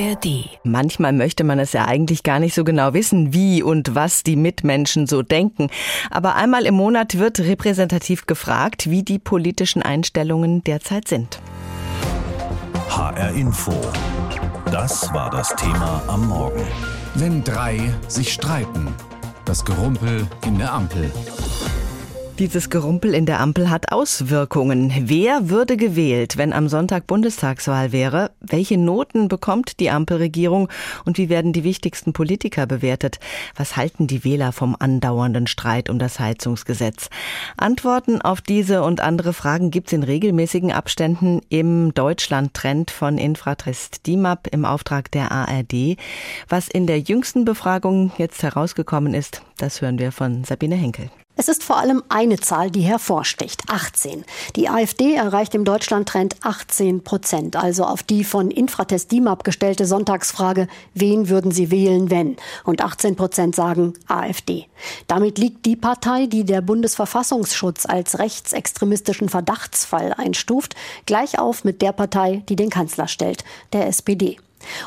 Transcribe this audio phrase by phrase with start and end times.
[0.00, 0.48] ARD.
[0.64, 4.36] Manchmal möchte man es ja eigentlich gar nicht so genau wissen, wie und was die
[4.36, 5.68] Mitmenschen so denken.
[6.10, 11.40] Aber einmal im Monat wird repräsentativ gefragt, wie die politischen Einstellungen derzeit sind.
[12.88, 13.74] HR Info.
[14.66, 16.62] Das war das Thema am Morgen.
[17.14, 17.78] Wenn drei
[18.08, 18.88] sich streiten.
[19.44, 21.10] Das Gerumpel in der Ampel.
[22.40, 24.94] Dieses Gerumpel in der Ampel hat Auswirkungen.
[24.98, 28.30] Wer würde gewählt, wenn am Sonntag Bundestagswahl wäre?
[28.40, 30.70] Welche Noten bekommt die Ampelregierung
[31.04, 33.20] und wie werden die wichtigsten Politiker bewertet?
[33.56, 37.10] Was halten die Wähler vom andauernden Streit um das Heizungsgesetz?
[37.58, 44.06] Antworten auf diese und andere Fragen gibt es in regelmäßigen Abständen im Deutschland-Trend von Infratest
[44.06, 45.98] DIMAP im Auftrag der ARD.
[46.48, 51.10] Was in der jüngsten Befragung jetzt herausgekommen ist, das hören wir von Sabine Henkel.
[51.40, 54.26] Es ist vor allem eine Zahl, die hervorsticht, 18.
[54.56, 60.68] Die AfD erreicht im Deutschlandtrend 18 Prozent, also auf die von Infratest DIMAP gestellte Sonntagsfrage,
[60.92, 62.36] wen würden Sie wählen, wenn?
[62.64, 64.66] Und 18 Prozent sagen AfD.
[65.06, 70.74] Damit liegt die Partei, die der Bundesverfassungsschutz als rechtsextremistischen Verdachtsfall einstuft,
[71.06, 74.36] gleich auf mit der Partei, die den Kanzler stellt, der SPD.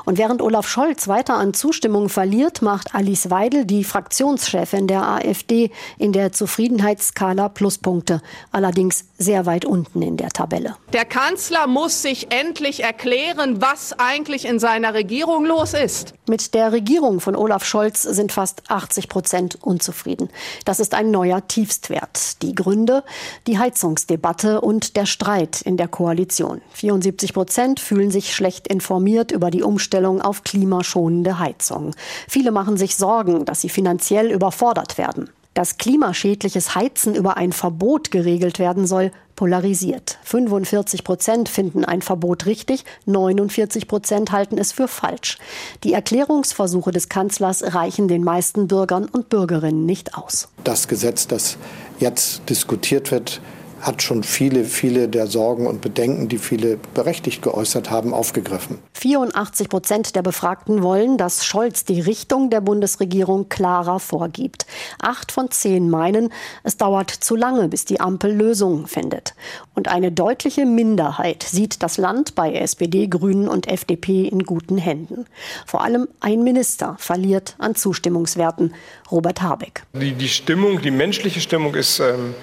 [0.05, 5.71] Und während Olaf Scholz weiter an Zustimmung verliert, macht Alice Weidel, die Fraktionschefin der AfD,
[5.97, 10.75] in der Zufriedenheitsskala Pluspunkte, allerdings sehr weit unten in der Tabelle.
[10.91, 16.13] Der Kanzler muss sich endlich erklären, was eigentlich in seiner Regierung los ist.
[16.27, 20.29] Mit der Regierung von Olaf Scholz sind fast 80 Prozent unzufrieden.
[20.65, 22.41] Das ist ein neuer Tiefstwert.
[22.41, 23.03] Die Gründe?
[23.47, 26.61] Die Heizungsdebatte und der Streit in der Koalition.
[26.73, 31.95] 74 Prozent fühlen sich schlecht informiert über die Umstellung auf klimaschonende Heizung.
[32.27, 35.29] Viele machen sich Sorgen, dass sie finanziell überfordert werden.
[35.53, 40.19] Dass klimaschädliches Heizen über ein Verbot geregelt werden soll, polarisiert.
[40.23, 45.37] 45 Prozent finden ein Verbot richtig, 49 Prozent halten es für falsch.
[45.83, 50.49] Die Erklärungsversuche des Kanzlers reichen den meisten Bürgern und Bürgerinnen nicht aus.
[50.63, 51.57] Das Gesetz, das
[51.99, 53.41] jetzt diskutiert wird,
[53.83, 58.79] hat schon viele, viele der Sorgen und Bedenken, die viele berechtigt geäußert haben, aufgegriffen.
[58.93, 64.65] 84 Prozent der Befragten wollen, dass Scholz die Richtung der Bundesregierung klarer vorgibt.
[65.01, 66.31] Acht von zehn meinen,
[66.63, 69.35] es dauert zu lange, bis die Ampel Lösungen findet.
[69.75, 75.25] Und eine deutliche Minderheit sieht das Land bei SPD, Grünen und FDP in guten Händen.
[75.65, 78.73] Vor allem ein Minister verliert an Zustimmungswerten,
[79.11, 79.83] Robert Habeck.
[79.93, 82.33] Die, die Stimmung, die menschliche Stimmung ist ähm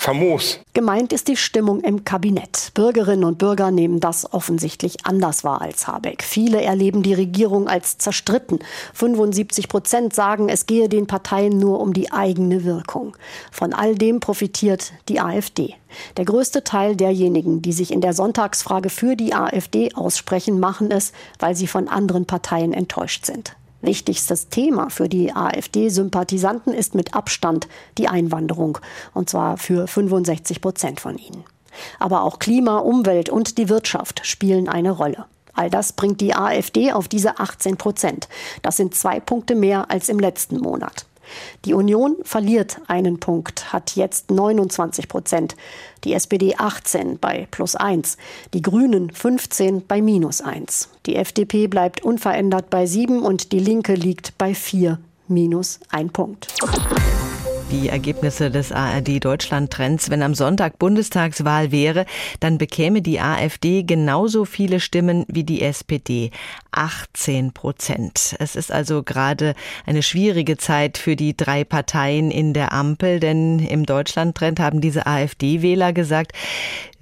[0.00, 0.60] famos.
[0.72, 2.70] Gemeint ist die Stimmung im Kabinett.
[2.74, 6.22] Bürgerinnen und Bürger nehmen das offensichtlich anders wahr als Habeck.
[6.22, 8.60] Viele erleben die Regierung als zerstritten.
[8.94, 13.14] 75 Prozent sagen, es gehe den Parteien nur um die eigene Wirkung.
[13.52, 15.74] Von all dem profitiert die AfD.
[16.16, 21.12] Der größte Teil derjenigen, die sich in der Sonntagsfrage für die AfD aussprechen, machen es,
[21.38, 23.54] weil sie von anderen Parteien enttäuscht sind.
[23.82, 28.78] Wichtigstes Thema für die AfD-Sympathisanten ist mit Abstand die Einwanderung,
[29.14, 31.44] und zwar für 65 Prozent von ihnen.
[31.98, 35.24] Aber auch Klima, Umwelt und die Wirtschaft spielen eine Rolle.
[35.54, 38.28] All das bringt die AfD auf diese 18 Prozent.
[38.62, 41.06] Das sind zwei Punkte mehr als im letzten Monat.
[41.64, 45.56] Die Union verliert einen Punkt, hat jetzt 29 Prozent.
[46.04, 48.16] Die SPD 18 bei plus 1.
[48.54, 50.88] Die Grünen 15 bei minus 1.
[51.06, 54.98] Die FDP bleibt unverändert bei 7 und die Linke liegt bei 4
[55.28, 56.48] minus 1 Punkt
[57.70, 60.10] die Ergebnisse des ARD-Deutschland-Trends.
[60.10, 62.04] Wenn am Sonntag Bundestagswahl wäre,
[62.40, 66.30] dann bekäme die AfD genauso viele Stimmen wie die SPD.
[66.72, 68.34] 18 Prozent.
[68.38, 69.54] Es ist also gerade
[69.86, 75.06] eine schwierige Zeit für die drei Parteien in der Ampel, denn im Deutschland-Trend haben diese
[75.06, 76.32] AfD-Wähler gesagt,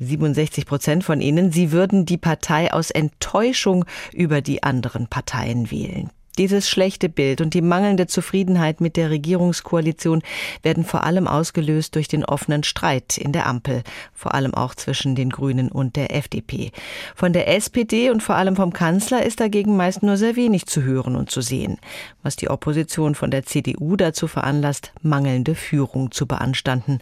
[0.01, 6.11] 67 Prozent von ihnen, sie würden die Partei aus Enttäuschung über die anderen Parteien wählen.
[6.39, 10.23] Dieses schlechte Bild und die mangelnde Zufriedenheit mit der Regierungskoalition
[10.63, 13.83] werden vor allem ausgelöst durch den offenen Streit in der Ampel,
[14.15, 16.71] vor allem auch zwischen den Grünen und der FDP.
[17.17, 20.85] Von der SPD und vor allem vom Kanzler ist dagegen meist nur sehr wenig zu
[20.85, 21.79] hören und zu sehen,
[22.23, 27.01] was die Opposition von der CDU dazu veranlasst, mangelnde Führung zu beanstanden.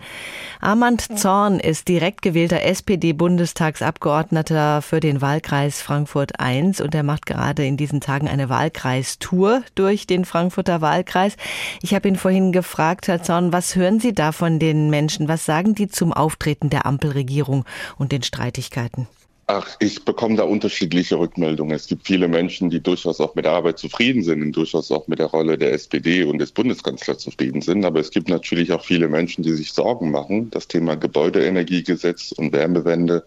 [0.63, 7.67] Armand Zorn ist direkt gewählter SPD-Bundestagsabgeordneter für den Wahlkreis Frankfurt I und er macht gerade
[7.67, 11.37] in diesen Tagen eine Wahlkreis Tour durch den Frankfurter Wahlkreis.
[11.83, 15.27] Ich habe ihn vorhin gefragt, Herr Zorn, was hören Sie da von den Menschen?
[15.27, 17.65] Was sagen die zum Auftreten der Ampelregierung
[17.99, 19.09] und den Streitigkeiten?
[19.49, 21.75] Ach, ich bekomme da unterschiedliche Rückmeldungen.
[21.75, 25.09] Es gibt viele Menschen, die durchaus auch mit der Arbeit zufrieden sind und durchaus auch
[25.09, 27.85] mit der Rolle der SPD und des Bundeskanzlers zufrieden sind.
[27.85, 30.51] Aber es gibt natürlich auch viele Menschen, die sich Sorgen machen.
[30.51, 33.25] Das Thema Gebäudeenergiegesetz und Wärmewende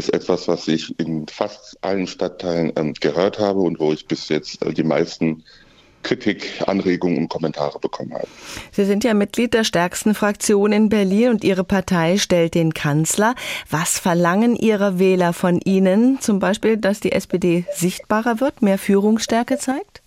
[0.00, 4.28] ist etwas, was ich in fast allen Stadtteilen ähm, gehört habe und wo ich bis
[4.28, 5.44] jetzt äh, die meisten
[6.02, 8.26] Kritik, Anregungen und Kommentare bekommen habe.
[8.72, 13.34] Sie sind ja Mitglied der stärksten Fraktion in Berlin und Ihre Partei stellt den Kanzler.
[13.68, 16.18] Was verlangen Ihre Wähler von Ihnen?
[16.20, 20.00] Zum Beispiel, dass die SPD sichtbarer wird, mehr Führungsstärke zeigt?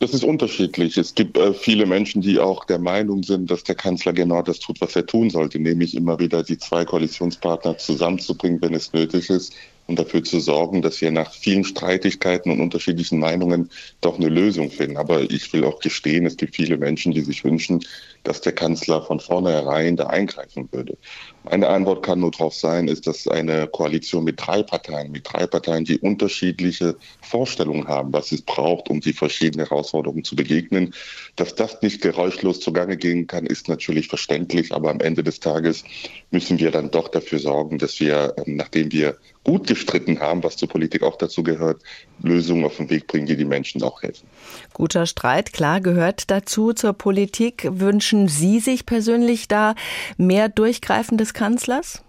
[0.00, 0.96] Das ist unterschiedlich.
[0.96, 4.60] Es gibt äh, viele Menschen, die auch der Meinung sind, dass der Kanzler genau das
[4.60, 9.28] tut, was er tun sollte, nämlich immer wieder die zwei Koalitionspartner zusammenzubringen, wenn es nötig
[9.28, 9.54] ist,
[9.88, 13.70] und dafür zu sorgen, dass wir nach vielen Streitigkeiten und unterschiedlichen Meinungen
[14.02, 14.98] doch eine Lösung finden.
[14.98, 17.80] Aber ich will auch gestehen, es gibt viele Menschen, die sich wünschen,
[18.22, 20.98] dass der Kanzler von vornherein da eingreifen würde.
[21.44, 25.46] Meine Antwort kann nur darauf sein, ist, dass eine Koalition mit drei Parteien, mit drei
[25.46, 30.92] Parteien, die unterschiedliche Vorstellungen haben, was es braucht, um die verschiedenen Herausforderungen zu begegnen,
[31.36, 34.72] dass das nicht geräuschlos zugange gehen kann, ist natürlich verständlich.
[34.72, 35.84] Aber am Ende des Tages
[36.30, 40.56] müssen wir dann doch dafür sorgen, dass wir, ähm, nachdem wir gut gestritten haben, was
[40.56, 41.82] zur Politik auch dazu gehört,
[42.22, 44.26] Lösungen auf den Weg bringen, die die Menschen auch helfen.
[44.72, 47.68] Guter Streit, klar, gehört dazu zur Politik.
[47.70, 49.74] Wünschen Sie sich persönlich da
[50.16, 52.02] mehr Durchgreifen des Kanzlers?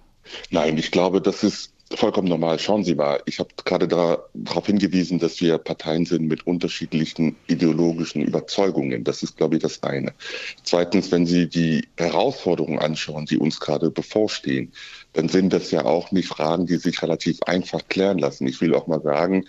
[0.52, 2.60] Nein, ich glaube, das ist vollkommen normal.
[2.60, 8.22] Schauen Sie mal, ich habe gerade darauf hingewiesen, dass wir Parteien sind mit unterschiedlichen ideologischen
[8.22, 9.04] Überzeugungen.
[9.04, 10.14] Das ist, glaube ich, das eine.
[10.64, 14.72] Zweitens, wenn Sie die Herausforderungen anschauen, die uns gerade bevorstehen,
[15.14, 18.48] dann sind das ja auch nicht Fragen, die sich relativ einfach klären lassen.
[18.48, 19.46] Ich will auch mal sagen,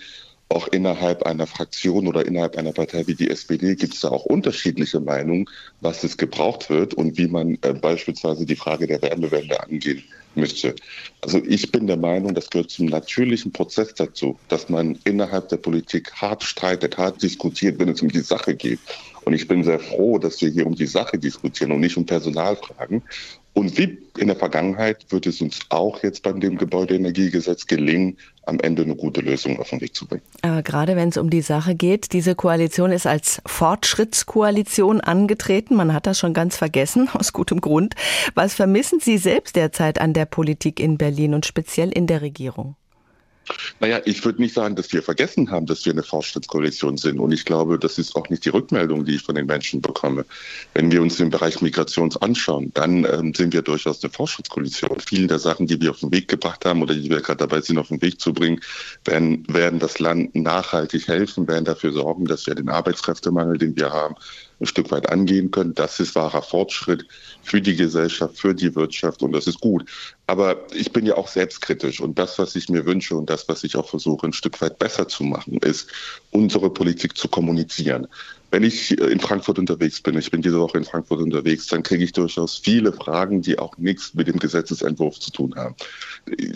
[0.50, 4.25] auch innerhalb einer Fraktion oder innerhalb einer Partei wie die SPD gibt es da auch
[4.25, 5.49] unterschiedliche Meinungen,
[5.81, 10.02] was es gebraucht wird und wie man äh, beispielsweise die Frage der Wärmewende angehen
[10.35, 10.75] müsste.
[11.20, 15.56] Also ich bin der Meinung, das gehört zum natürlichen Prozess dazu, dass man innerhalb der
[15.56, 18.81] Politik hart streitet, hart diskutiert, wenn es um die Sache geht.
[19.25, 22.06] Und ich bin sehr froh, dass wir hier um die Sache diskutieren und nicht um
[22.06, 23.02] Personalfragen.
[23.52, 28.17] Und wie in der Vergangenheit wird es uns auch jetzt beim dem Gebäudeenergiegesetz gelingen,
[28.47, 30.23] am Ende eine gute Lösung auf den Weg zu bringen.
[30.43, 35.75] Aber gerade wenn es um die Sache geht, diese Koalition ist als Fortschrittskoalition angetreten.
[35.75, 37.94] Man hat das schon ganz vergessen, aus gutem Grund.
[38.35, 42.76] Was vermissen Sie selbst derzeit an der Politik in Berlin und speziell in der Regierung?
[43.81, 47.19] Naja, ich würde nicht sagen, dass wir vergessen haben, dass wir eine Fortschrittskoalition sind.
[47.19, 50.25] Und ich glaube, das ist auch nicht die Rückmeldung, die ich von den Menschen bekomme.
[50.75, 55.01] Wenn wir uns den Bereich Migration anschauen, dann ähm, sind wir durchaus eine Fortschrittskoalition.
[55.01, 57.61] Viele der Sachen, die wir auf den Weg gebracht haben oder die wir gerade dabei
[57.61, 58.61] sind, auf den Weg zu bringen,
[59.05, 63.91] werden, werden das Land nachhaltig helfen, werden dafür sorgen, dass wir den Arbeitskräftemangel, den wir
[63.91, 64.15] haben,
[64.61, 65.75] ein Stück weit angehen können.
[65.75, 67.07] Das ist wahrer Fortschritt
[67.43, 69.89] für die Gesellschaft, für die Wirtschaft und das ist gut.
[70.27, 73.65] Aber ich bin ja auch selbstkritisch und das, was ich mir wünsche und das, was
[73.65, 75.89] ich auch versuche, ein Stück weit besser zu machen, ist,
[76.31, 78.07] unsere Politik zu kommunizieren.
[78.50, 82.02] Wenn ich in Frankfurt unterwegs bin, ich bin diese Woche in Frankfurt unterwegs, dann kriege
[82.02, 85.76] ich durchaus viele Fragen, die auch nichts mit dem Gesetzesentwurf zu tun haben.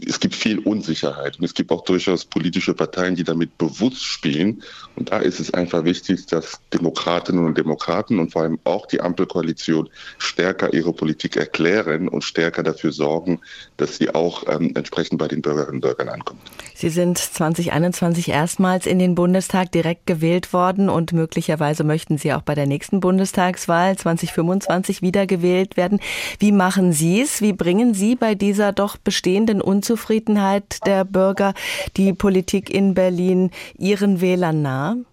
[0.06, 4.62] Es gibt viel Unsicherheit und es gibt auch durchaus politische Parteien, die damit bewusst spielen.
[4.96, 9.00] Und da ist es einfach wichtig, dass Demokratinnen und Demokraten und vor allem auch die
[9.00, 9.88] Ampelkoalition
[10.18, 13.40] stärker ihre Politik erklären und stärker dafür sorgen,
[13.76, 16.40] dass sie auch ähm, entsprechend bei den Bürgerinnen und Bürgern ankommt.
[16.74, 22.42] Sie sind 2021 erstmals in den Bundestag direkt gewählt worden und möglicherweise möchten Sie auch
[22.42, 26.00] bei der nächsten Bundestagswahl 2025 wiedergewählt werden.
[26.38, 27.40] Wie machen Sie es?
[27.40, 31.54] Wie bringen Sie bei dieser doch bestehenden Unzufriedenheit der Bürger
[31.96, 35.04] die Politik in Berlin Ihren Wählern nahe?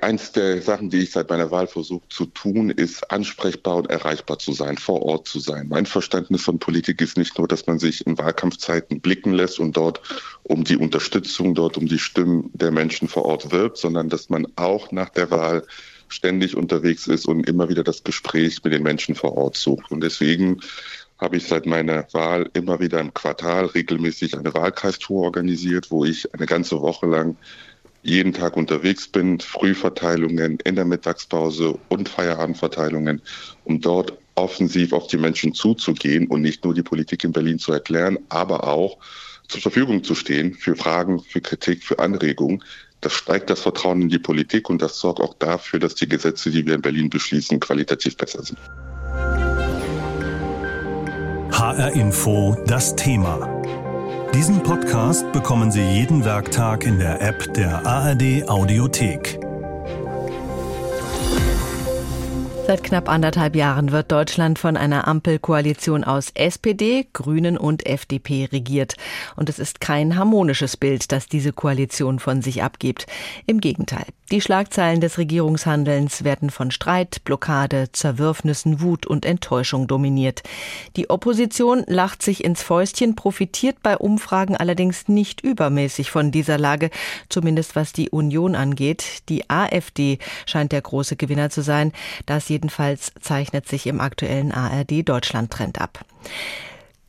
[0.00, 4.38] Eins der Sachen, die ich seit meiner Wahl versuche zu tun, ist ansprechbar und erreichbar
[4.38, 5.68] zu sein, vor Ort zu sein.
[5.68, 9.76] Mein Verständnis von Politik ist nicht nur, dass man sich in Wahlkampfzeiten blicken lässt und
[9.76, 10.00] dort
[10.44, 14.46] um die Unterstützung, dort um die Stimmen der Menschen vor Ort wirbt, sondern dass man
[14.56, 15.64] auch nach der Wahl
[16.08, 19.90] ständig unterwegs ist und immer wieder das Gespräch mit den Menschen vor Ort sucht.
[19.90, 20.60] Und deswegen
[21.18, 26.32] habe ich seit meiner Wahl immer wieder im Quartal regelmäßig eine Wahlkreistour organisiert, wo ich
[26.34, 27.36] eine ganze Woche lang
[28.02, 33.20] jeden Tag unterwegs bin, Frühverteilungen in der Mittagspause und Feierabendverteilungen,
[33.64, 37.72] um dort offensiv auf die Menschen zuzugehen und nicht nur die Politik in Berlin zu
[37.72, 38.98] erklären, aber auch
[39.48, 42.62] zur Verfügung zu stehen für Fragen, für Kritik, für Anregungen.
[43.00, 46.50] Das steigt das Vertrauen in die Politik und das sorgt auch dafür, dass die Gesetze,
[46.50, 48.58] die wir in Berlin beschließen, qualitativ besser sind.
[51.52, 53.62] HR Info, das Thema.
[54.34, 59.47] Diesen Podcast bekommen Sie jeden Werktag in der App der ARD Audiothek.
[62.68, 68.96] Seit knapp anderthalb Jahren wird Deutschland von einer Ampelkoalition aus SPD, Grünen und FDP regiert.
[69.36, 73.06] Und es ist kein harmonisches Bild, das diese Koalition von sich abgibt.
[73.46, 74.04] Im Gegenteil.
[74.30, 80.42] Die Schlagzeilen des Regierungshandelns werden von Streit, Blockade, Zerwürfnissen, Wut und Enttäuschung dominiert.
[80.96, 86.90] Die Opposition lacht sich ins Fäustchen, profitiert bei Umfragen allerdings nicht übermäßig von dieser Lage,
[87.30, 89.22] zumindest was die Union angeht.
[89.30, 91.92] Die AfD scheint der große Gewinner zu sein.
[92.26, 96.04] Das jedenfalls zeichnet sich im aktuellen ARD Deutschland Trend ab.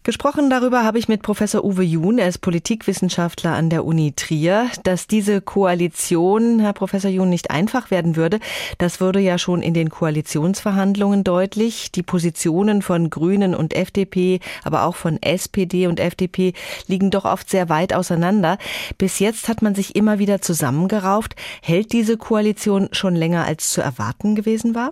[0.04, 4.68] Gesprochen darüber habe ich mit Professor Uwe Jun, er ist Politikwissenschaftler an der Uni Trier,
[4.84, 8.40] dass diese Koalition, Herr Professor Jun, nicht einfach werden würde.
[8.78, 11.92] Das wurde ja schon in den Koalitionsverhandlungen deutlich.
[11.92, 16.54] Die Positionen von Grünen und FDP, aber auch von SPD und FDP
[16.88, 18.58] liegen doch oft sehr weit auseinander.
[18.98, 21.36] Bis jetzt hat man sich immer wieder zusammengerauft.
[21.62, 24.92] Hält diese Koalition schon länger als zu erwarten gewesen war?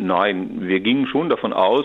[0.00, 1.84] Nein, wir gingen schon davon aus,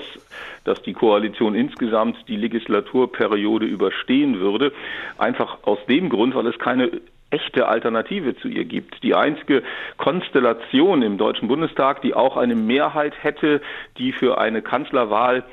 [0.65, 4.72] dass die Koalition insgesamt die Legislaturperiode überstehen würde.
[5.17, 6.91] Einfach aus dem Grund, weil es keine
[7.32, 9.01] echte Alternative zu ihr gibt.
[9.01, 9.63] Die einzige
[9.98, 13.62] Konstellation im Deutschen Bundestag, die auch eine Mehrheit hätte,
[13.98, 15.43] die für eine Kanzlerwahl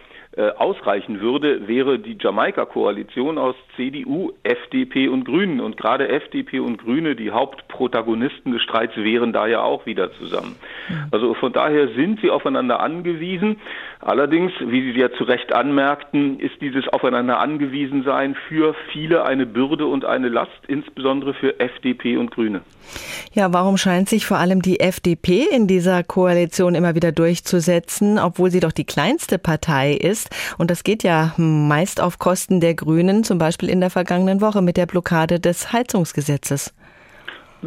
[0.57, 5.61] ausreichen würde, wäre die Jamaika-Koalition aus CDU, FDP und Grünen.
[5.61, 10.55] Und gerade FDP und Grüne, die Hauptprotagonisten des Streits, wären da ja auch wieder zusammen.
[11.11, 13.57] Also von daher sind sie aufeinander angewiesen.
[14.01, 19.47] Allerdings, wie Sie ja zu Recht anmerkten, ist dieses Aufeinander angewiesen sein für viele eine
[19.47, 22.63] Bürde und eine Last, insbesondere für FDP und Grüne.
[23.33, 28.51] Ja, warum scheint sich vor allem die FDP in dieser Koalition immer wieder durchzusetzen, obwohl
[28.51, 30.20] sie doch die kleinste Partei ist?
[30.59, 34.63] Und das geht ja meist auf Kosten der Grünen, zum Beispiel in der vergangenen Woche
[34.63, 36.73] mit der Blockade des Heizungsgesetzes.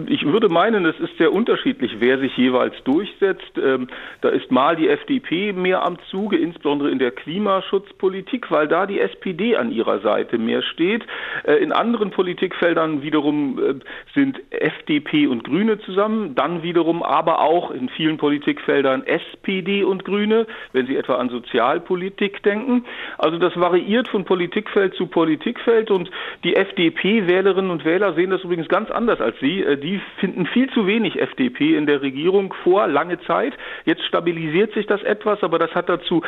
[0.08, 3.58] Ich würde meinen, es ist sehr unterschiedlich, wer sich jeweils durchsetzt.
[3.64, 3.88] Ähm,
[4.22, 9.00] da ist mal die FDP mehr am Zuge, insbesondere in der Klimaschutzpolitik, weil da die
[9.00, 11.06] SPD an ihrer Seite mehr steht.
[11.44, 13.74] Äh, in anderen Politikfeldern wiederum äh,
[14.16, 20.48] sind FDP und Grüne zusammen, dann wiederum aber auch in vielen Politikfeldern SPD und Grüne,
[20.72, 22.86] wenn Sie etwa an Sozialpolitik denken.
[23.20, 26.10] Also das variiert von Politikfeld zu Politikfeld und
[26.44, 30.70] die FDP-Wählerinnen und Wähler sehen das übrigens ganz anders als Sie äh, die finden viel
[30.72, 33.54] zu wenig FDP in der Regierung vor, lange Zeit.
[33.86, 36.22] Jetzt stabilisiert sich das etwas, aber das hat dazu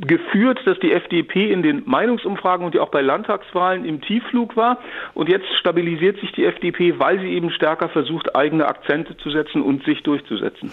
[0.00, 4.78] geführt, dass die FDP in den Meinungsumfragen und ja auch bei Landtagswahlen im Tiefflug war.
[5.14, 9.62] Und jetzt stabilisiert sich die FDP, weil sie eben stärker versucht, eigene Akzente zu setzen
[9.62, 10.70] und sich durchzusetzen.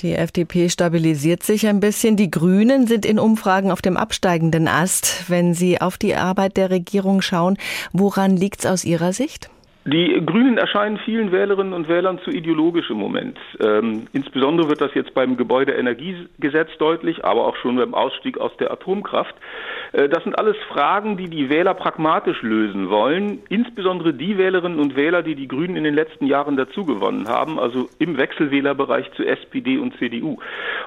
[0.00, 2.16] Die FDP stabilisiert sich ein bisschen.
[2.16, 5.28] Die Grünen sind in Umfragen auf dem absteigenden Ast.
[5.28, 7.58] Wenn Sie auf die Arbeit der Regierung schauen,
[7.92, 9.50] woran liegt es aus Ihrer Sicht?
[9.86, 13.38] Die Grünen erscheinen vielen Wählerinnen und Wählern zu ideologisch im Moment.
[13.60, 18.70] Ähm, insbesondere wird das jetzt beim Gebäudeenergiegesetz deutlich, aber auch schon beim Ausstieg aus der
[18.70, 19.34] Atomkraft.
[19.92, 23.38] Äh, das sind alles Fragen, die die Wähler pragmatisch lösen wollen.
[23.48, 27.88] Insbesondere die Wählerinnen und Wähler, die die Grünen in den letzten Jahren dazugewonnen haben, also
[27.98, 30.36] im Wechselwählerbereich zu SPD und CDU.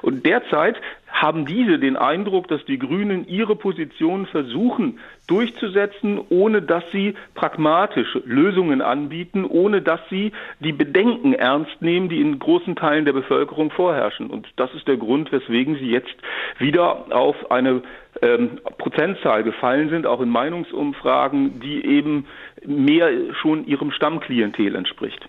[0.04, 0.76] Und derzeit
[1.14, 8.22] haben diese den Eindruck, dass die Grünen ihre Position versuchen durchzusetzen, ohne dass sie pragmatische
[8.26, 13.72] Lösungen anbieten, ohne dass sie die Bedenken ernst nehmen, die in großen Teilen der Bevölkerung
[13.72, 14.28] vorherrschen.
[14.28, 16.14] Und das ist der Grund, weswegen sie jetzt
[16.58, 17.84] wieder auf eine
[18.22, 22.26] ähm, Prozentzahl gefallen sind, auch in Meinungsumfragen, die eben
[22.66, 23.10] mehr
[23.42, 25.28] schon ihrem Stammklientel entspricht.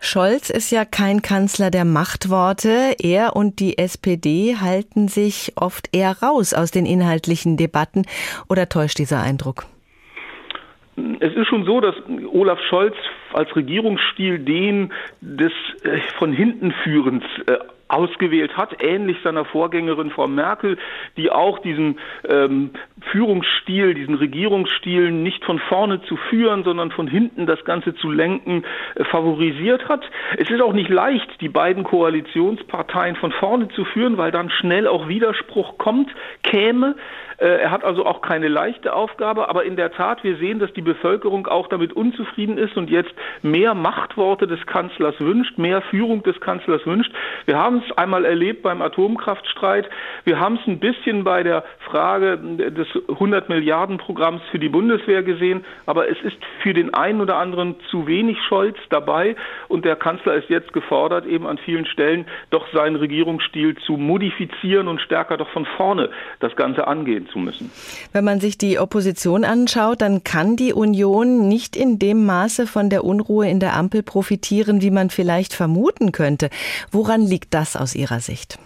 [0.00, 2.96] Scholz ist ja kein Kanzler der Machtworte.
[3.00, 8.02] Er und die SPD halten sich oft eher raus aus den inhaltlichen Debatten.
[8.48, 9.64] Oder täuscht dieser Eindruck?
[11.18, 11.94] Es ist schon so, dass
[12.32, 12.94] Olaf Scholz
[13.32, 15.52] als Regierungsstil den des
[15.82, 17.56] äh, von hinten führens äh,
[17.88, 20.78] ausgewählt hat, ähnlich seiner Vorgängerin Frau Merkel,
[21.16, 21.98] die auch diesen
[22.28, 22.70] ähm,
[23.12, 28.64] Führungsstil, diesen Regierungsstil nicht von vorne zu führen, sondern von hinten das Ganze zu lenken,
[28.94, 30.04] äh, favorisiert hat.
[30.36, 34.86] Es ist auch nicht leicht, die beiden Koalitionsparteien von vorne zu führen, weil dann schnell
[34.86, 36.10] auch Widerspruch kommt,
[36.42, 36.96] käme.
[37.38, 40.72] Äh, er hat also auch keine leichte Aufgabe, aber in der Tat, wir sehen, dass
[40.72, 43.12] die Bevölkerung auch damit unzufrieden ist und jetzt
[43.42, 47.12] mehr Machtworte des Kanzlers wünscht, mehr Führung des Kanzlers wünscht.
[47.46, 49.88] Wir haben es einmal erlebt beim Atomkraftstreit,
[50.24, 55.22] wir haben es ein bisschen bei der Frage des 100 Milliarden Programms für die Bundeswehr
[55.22, 59.36] gesehen, aber es ist für den einen oder anderen zu wenig Scholz dabei
[59.68, 64.88] und der Kanzler ist jetzt gefordert, eben an vielen Stellen doch seinen Regierungsstil zu modifizieren
[64.88, 66.10] und stärker doch von vorne
[66.40, 67.70] das Ganze angehen zu müssen.
[68.12, 72.90] Wenn man sich die Opposition anschaut, dann kann die Union nicht in dem Maße von
[72.90, 76.50] der Unruhe in der Ampel profitieren, wie man vielleicht vermuten könnte.
[76.90, 78.58] Woran liegt das aus Ihrer Sicht?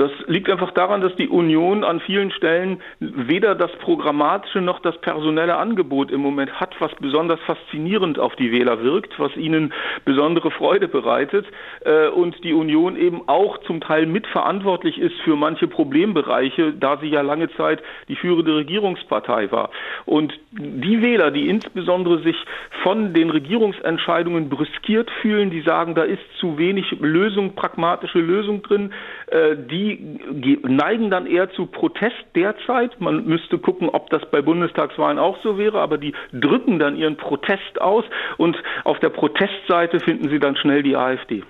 [0.00, 4.98] Das liegt einfach daran, dass die Union an vielen Stellen weder das programmatische noch das
[5.02, 9.74] personelle Angebot im Moment hat, was besonders faszinierend auf die Wähler wirkt, was ihnen
[10.06, 11.44] besondere Freude bereitet
[11.84, 17.08] äh, und die Union eben auch zum Teil mitverantwortlich ist für manche Problembereiche, da sie
[17.08, 19.68] ja lange Zeit die führende Regierungspartei war.
[20.06, 22.36] Und die Wähler, die insbesondere sich
[22.82, 28.94] von den Regierungsentscheidungen brüskiert fühlen, die sagen, da ist zu wenig Lösung, pragmatische Lösung drin,
[29.26, 29.56] äh,
[29.96, 33.00] die neigen dann eher zu Protest derzeit.
[33.00, 37.16] Man müsste gucken, ob das bei Bundestagswahlen auch so wäre, aber die drücken dann ihren
[37.16, 38.04] Protest aus
[38.36, 41.42] und auf der Protestseite finden sie dann schnell die AfD.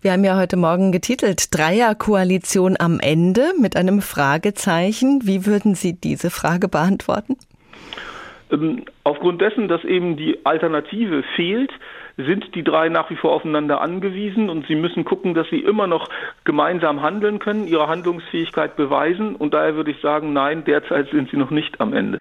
[0.00, 5.22] Wir haben ja heute Morgen getitelt Dreierkoalition am Ende mit einem Fragezeichen.
[5.24, 7.36] Wie würden Sie diese Frage beantworten?
[8.52, 11.72] Ähm, aufgrund dessen, dass eben die Alternative fehlt,
[12.18, 15.86] sind die drei nach wie vor aufeinander angewiesen und sie müssen gucken, dass sie immer
[15.86, 16.08] noch
[16.44, 19.36] gemeinsam handeln können, ihre Handlungsfähigkeit beweisen.
[19.36, 22.18] Und daher würde ich sagen, nein, derzeit sind sie noch nicht am Ende.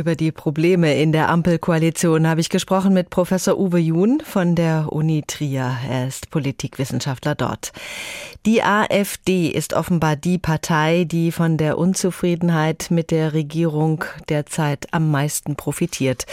[0.00, 4.90] Über die Probleme in der Ampelkoalition habe ich gesprochen mit Professor Uwe Jun von der
[4.90, 5.76] Uni Trier.
[5.90, 7.72] Er ist Politikwissenschaftler dort.
[8.46, 15.10] Die AfD ist offenbar die Partei, die von der Unzufriedenheit mit der Regierung derzeit am
[15.10, 16.24] meisten profitiert.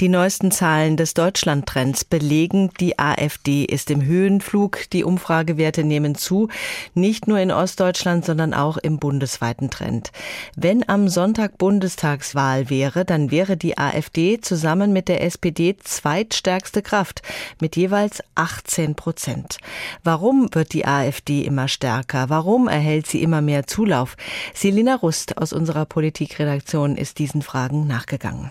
[0.00, 4.90] Die neuesten Zahlen des Deutschlandtrends belegen, die AfD ist im Höhenflug.
[4.92, 6.48] Die Umfragewerte nehmen zu,
[6.92, 10.12] nicht nur in Ostdeutschland, sondern auch im bundesweiten Trend.
[10.56, 17.22] Wenn am Sonntag Bundestagswahl wäre, dann wäre die AfD zusammen mit der SPD zweitstärkste Kraft
[17.60, 19.58] mit jeweils 18 Prozent.
[20.02, 22.28] Warum wird die AfD immer stärker?
[22.28, 24.16] Warum erhält sie immer mehr Zulauf?
[24.52, 28.50] Selina Rust aus unserer Politikredaktion ist diesen Fragen nachgegangen.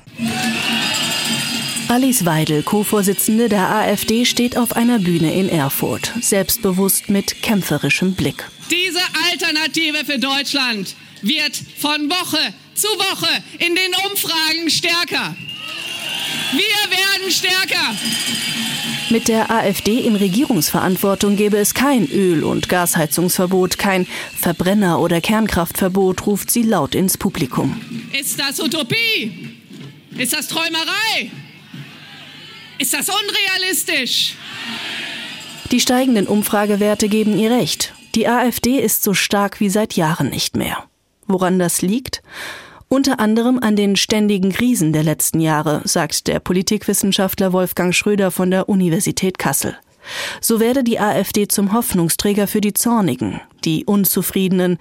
[1.89, 8.49] Alice Weidel, Co-Vorsitzende der AfD, steht auf einer Bühne in Erfurt, selbstbewusst mit kämpferischem Blick.
[8.71, 15.35] Diese Alternative für Deutschland wird von Woche zu Woche in den Umfragen stärker.
[16.51, 17.95] Wir werden stärker.
[19.09, 24.07] Mit der AfD in Regierungsverantwortung gäbe es kein Öl- und Gasheizungsverbot, kein
[24.39, 27.79] Verbrenner- oder Kernkraftverbot, ruft sie laut ins Publikum.
[28.19, 29.57] Ist das Utopie?
[30.17, 31.31] Ist das Träumerei?
[32.79, 34.35] Ist das unrealistisch?
[35.71, 37.93] Die steigenden Umfragewerte geben ihr recht.
[38.15, 40.87] Die AfD ist so stark wie seit Jahren nicht mehr.
[41.27, 42.21] Woran das liegt?
[42.89, 48.51] Unter anderem an den ständigen Krisen der letzten Jahre, sagt der Politikwissenschaftler Wolfgang Schröder von
[48.51, 49.75] der Universität Kassel.
[50.41, 54.77] So werde die AfD zum Hoffnungsträger für die Zornigen, die Unzufriedenen,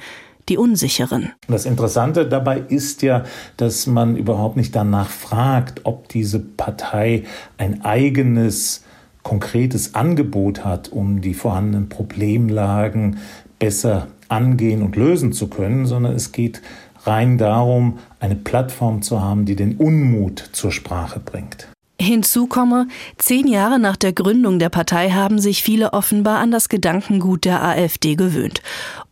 [0.49, 1.33] die Unsicheren.
[1.49, 3.25] Das Interessante dabei ist ja,
[3.57, 7.25] dass man überhaupt nicht danach fragt, ob diese Partei
[7.59, 8.85] ein eigenes
[9.23, 13.19] konkretes Angebot hat, um die vorhandenen Problemlagen
[13.59, 16.63] besser angehen und lösen zu können, sondern es geht
[17.05, 21.69] rein darum, eine Plattform zu haben, die den Unmut zur Sprache bringt.
[22.01, 26.69] Hinzu komme, zehn Jahre nach der Gründung der Partei haben sich viele offenbar an das
[26.69, 28.61] Gedankengut der AfD gewöhnt.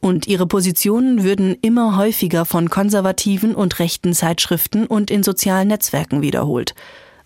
[0.00, 6.20] Und ihre Positionen würden immer häufiger von konservativen und rechten Zeitschriften und in sozialen Netzwerken
[6.20, 6.74] wiederholt.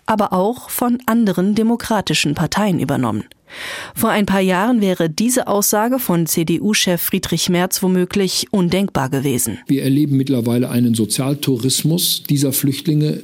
[0.04, 3.24] Aber auch von anderen demokratischen Parteien übernommen.
[3.94, 9.58] Vor ein paar Jahren wäre diese Aussage von CDU-Chef Friedrich Merz womöglich undenkbar gewesen.
[9.66, 13.22] Wir erleben mittlerweile einen Sozialtourismus dieser Flüchtlinge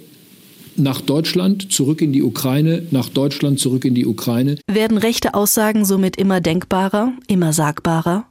[0.77, 4.57] nach Deutschland, zurück in die Ukraine, nach Deutschland, zurück in die Ukraine.
[4.67, 8.27] Werden rechte Aussagen somit immer denkbarer, immer sagbarer?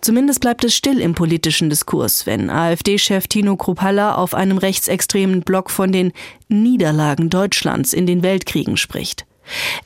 [0.00, 5.70] Zumindest bleibt es still im politischen Diskurs, wenn AfD-Chef Tino Kruppalla auf einem rechtsextremen Blog
[5.70, 6.12] von den
[6.48, 9.24] Niederlagen Deutschlands in den Weltkriegen spricht.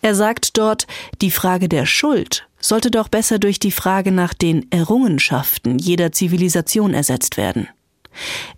[0.03, 0.87] Er sagt dort,
[1.20, 6.94] die Frage der Schuld sollte doch besser durch die Frage nach den Errungenschaften jeder Zivilisation
[6.94, 7.68] ersetzt werden.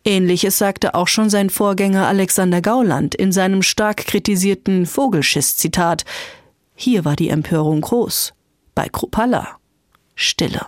[0.04, 6.04] Ähnliches sagte auch schon sein Vorgänger Alexander Gauland in seinem stark kritisierten Vogelschiss-Zitat.
[6.74, 8.32] Hier war die Empörung groß.
[8.74, 9.58] Bei Krupalla
[10.14, 10.66] Stille.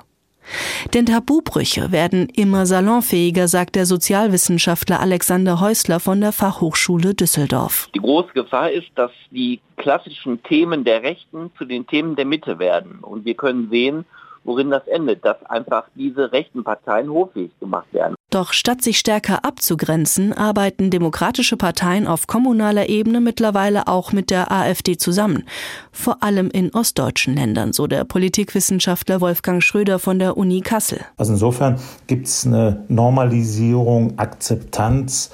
[0.93, 7.89] Denn Tabubrüche werden immer salonfähiger, sagt der Sozialwissenschaftler Alexander Häusler von der Fachhochschule Düsseldorf.
[7.95, 12.59] Die große Gefahr ist, dass die klassischen Themen der Rechten zu den Themen der Mitte
[12.59, 12.99] werden.
[13.01, 14.05] Und wir können sehen,
[14.45, 18.15] worin das endet, dass einfach diese rechten Parteien hoffähig gemacht werden.
[18.31, 24.51] Doch statt sich stärker abzugrenzen, arbeiten demokratische Parteien auf kommunaler Ebene mittlerweile auch mit der
[24.51, 25.45] AfD zusammen.
[25.93, 31.01] Vor allem in ostdeutschen Ländern, so der Politikwissenschaftler Wolfgang Schröder von der Uni Kassel.
[31.17, 35.31] Also insofern gibt es eine Normalisierung, Akzeptanz,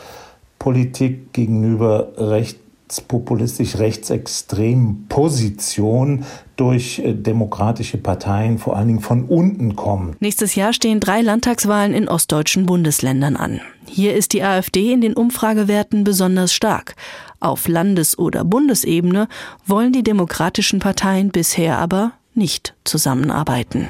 [0.58, 2.58] Politik gegenüber recht
[2.90, 6.24] rechtspopulistisch, rechtsextremen Position
[6.56, 10.16] durch äh, demokratische Parteien vor allen Dingen von unten kommen.
[10.18, 13.60] Nächstes Jahr stehen drei Landtagswahlen in ostdeutschen Bundesländern an.
[13.86, 16.96] Hier ist die AfD in den Umfragewerten besonders stark.
[17.38, 19.28] Auf Landes- oder Bundesebene
[19.66, 23.88] wollen die demokratischen Parteien bisher aber nicht zusammenarbeiten.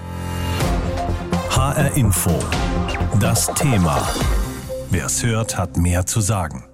[1.51, 2.39] HR Info.
[3.19, 4.07] Das Thema.
[4.91, 6.70] Wer es hört, hat mehr zu sagen.